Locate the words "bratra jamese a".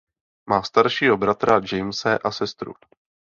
1.17-2.31